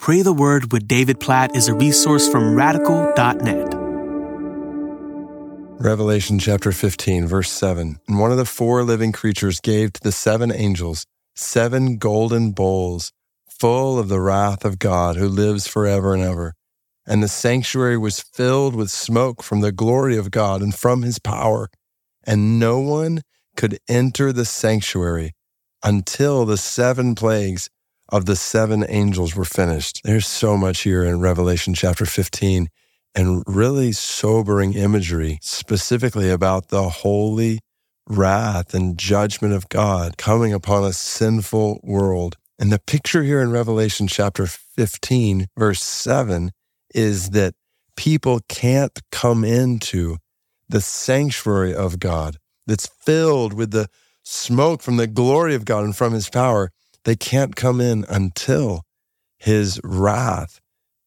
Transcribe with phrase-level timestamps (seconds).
[0.00, 3.74] Pray the Word with David Platt is a resource from radical.net.
[5.78, 7.98] Revelation chapter 15, verse 7.
[8.08, 13.12] And one of the four living creatures gave to the seven angels seven golden bowls
[13.46, 16.54] full of the wrath of God who lives forever and ever.
[17.06, 21.18] And the sanctuary was filled with smoke from the glory of God and from his
[21.18, 21.68] power.
[22.24, 23.20] And no one
[23.54, 25.34] could enter the sanctuary
[25.84, 27.68] until the seven plagues
[28.12, 30.00] of the seven angels were finished.
[30.04, 32.68] There's so much here in Revelation chapter 15
[33.14, 37.60] and really sobering imagery, specifically about the holy
[38.08, 42.36] wrath and judgment of God coming upon a sinful world.
[42.58, 46.50] And the picture here in Revelation chapter 15, verse 7,
[46.94, 47.54] is that
[47.96, 50.16] people can't come into
[50.68, 53.88] the sanctuary of God that's filled with the
[54.22, 56.70] smoke from the glory of God and from his power
[57.04, 58.82] they can't come in until
[59.38, 60.60] his wrath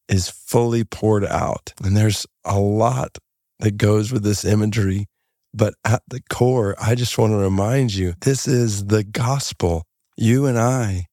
[0.08, 1.72] is fully poured out.
[1.82, 3.18] And there's a lot
[3.60, 5.06] that goes with this imagery.
[5.52, 9.84] But at the core, I just want to remind you this is the gospel.
[10.16, 11.06] You and I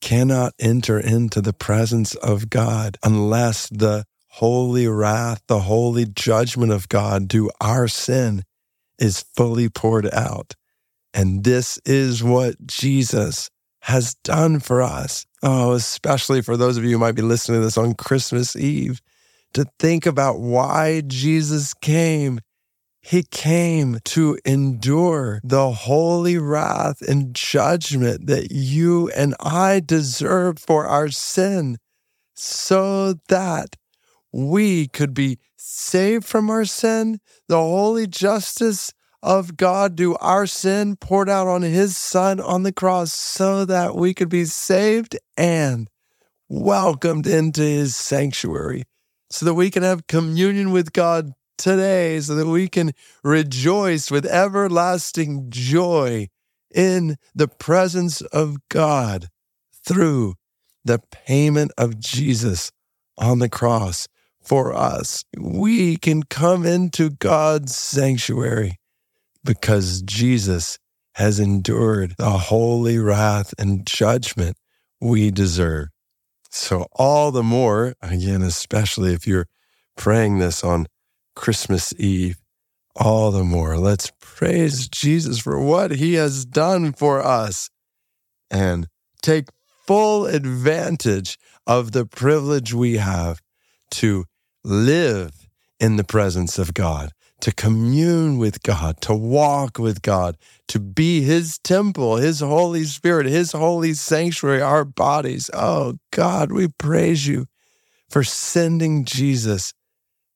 [0.00, 6.88] cannot enter into the presence of God unless the holy wrath, the holy judgment of
[6.88, 8.44] God to our sin
[8.98, 10.54] is fully poured out.
[11.12, 13.50] And this is what Jesus
[13.88, 15.24] has done for us.
[15.42, 19.00] Oh, especially for those of you who might be listening to this on Christmas Eve,
[19.54, 22.40] to think about why Jesus came.
[23.00, 30.84] He came to endure the holy wrath and judgment that you and I deserve for
[30.84, 31.78] our sin
[32.34, 33.76] so that
[34.30, 38.92] we could be saved from our sin, the holy justice
[39.22, 43.94] of God due our sin poured out on his son on the cross so that
[43.94, 45.88] we could be saved and
[46.48, 48.84] welcomed into his sanctuary,
[49.30, 54.24] so that we can have communion with God today, so that we can rejoice with
[54.24, 56.28] everlasting joy
[56.74, 59.28] in the presence of God
[59.84, 60.34] through
[60.84, 62.70] the payment of Jesus
[63.18, 64.06] on the cross
[64.42, 65.24] for us.
[65.36, 68.78] We can come into God's sanctuary
[69.44, 70.78] because Jesus
[71.14, 74.56] has endured the holy wrath and judgment
[75.00, 75.88] we deserve.
[76.50, 79.48] So, all the more, again, especially if you're
[79.96, 80.86] praying this on
[81.34, 82.38] Christmas Eve,
[82.96, 87.70] all the more, let's praise Jesus for what he has done for us
[88.50, 88.88] and
[89.22, 89.48] take
[89.86, 93.40] full advantage of the privilege we have
[93.90, 94.24] to
[94.64, 95.48] live
[95.80, 100.36] in the presence of God to commune with God, to walk with God,
[100.68, 105.50] to be His temple, His Holy Spirit, His holy sanctuary, our bodies.
[105.54, 107.46] Oh God, we praise you
[108.10, 109.72] for sending Jesus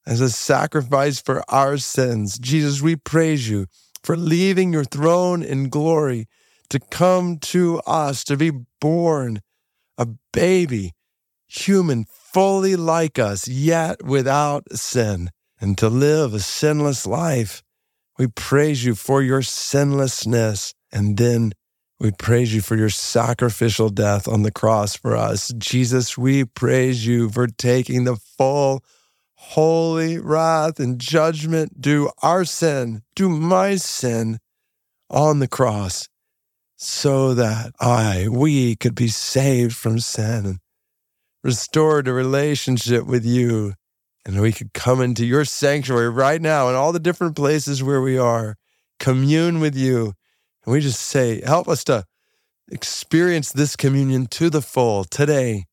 [0.06, 2.38] as a sacrifice for our sins.
[2.38, 3.66] Jesus, we praise you
[4.02, 6.26] for leaving your throne in glory
[6.70, 9.40] to come to us, to be born
[9.98, 10.92] a baby,
[11.46, 15.30] human, fully like us, yet without sin
[15.62, 17.62] and to live a sinless life.
[18.18, 20.74] We praise you for your sinlessness.
[20.90, 21.52] And then
[22.00, 25.52] we praise you for your sacrificial death on the cross for us.
[25.56, 28.84] Jesus, we praise you for taking the full,
[29.34, 34.40] holy wrath and judgment due our sin, due my sin
[35.08, 36.08] on the cross,
[36.76, 40.58] so that I, we could be saved from sin and
[41.44, 43.74] restored a relationship with you
[44.24, 48.00] and we could come into your sanctuary right now in all the different places where
[48.00, 48.56] we are,
[48.98, 50.14] commune with you.
[50.64, 52.04] And we just say, help us to
[52.70, 55.64] experience this communion to the full today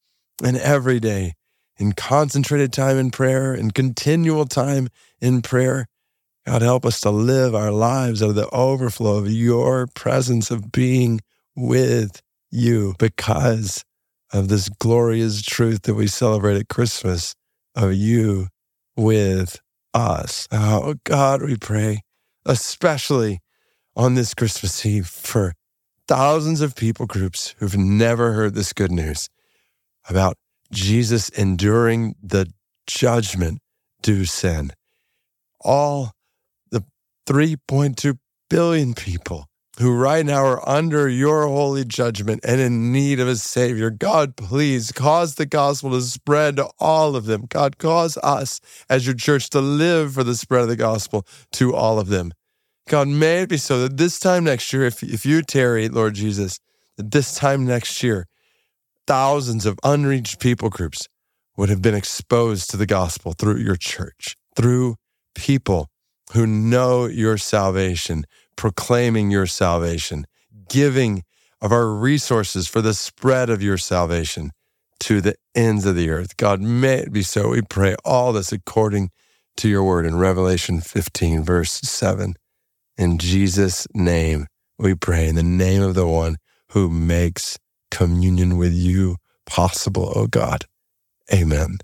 [0.44, 1.34] and every day
[1.78, 4.90] in concentrated time in prayer and continual time
[5.22, 5.88] in prayer.
[6.46, 10.72] God, help us to live our lives out of the overflow of your presence of
[10.72, 11.22] being
[11.56, 13.86] with you because
[14.34, 17.36] of this glorious truth that we celebrate at Christmas
[17.75, 18.48] of you
[18.95, 19.60] with
[19.94, 20.48] us.
[20.51, 22.01] Oh, God, we pray,
[22.45, 23.39] especially
[23.95, 25.54] on this Christmas Eve for
[26.07, 29.30] thousands of people groups who've never heard this good news
[30.07, 30.38] about
[30.71, 32.51] Jesus enduring the
[32.88, 33.60] judgment
[34.01, 34.71] due sin.
[35.62, 36.12] All
[36.71, 36.83] the
[37.27, 38.18] 3.2
[38.50, 39.49] billion people
[39.80, 43.90] who right now are under your holy judgment and in need of a Savior.
[43.90, 47.46] God, please cause the gospel to spread to all of them.
[47.48, 48.60] God, cause us
[48.90, 52.34] as your church to live for the spread of the gospel to all of them.
[52.90, 56.16] God, may it be so that this time next year, if, if you tarry, Lord
[56.16, 56.60] Jesus,
[56.98, 58.28] that this time next year,
[59.08, 61.08] thousands of unreached people groups
[61.56, 64.96] would have been exposed to the gospel through your church, through
[65.36, 65.88] people
[66.34, 68.26] who know your salvation,
[68.59, 70.27] proclaiming your salvation,
[70.67, 71.23] giving
[71.61, 74.51] of our resources for the spread of your salvation
[75.00, 76.35] to the ends of the earth.
[76.35, 77.51] God, may it be so.
[77.51, 79.11] We pray all this according
[79.56, 82.33] to your word in Revelation 15, verse 7.
[82.97, 84.47] In Jesus' name,
[84.77, 86.35] we pray in the name of the one
[86.71, 87.57] who makes
[87.91, 89.15] communion with you
[89.45, 90.65] possible, O oh God.
[91.33, 91.77] Amen.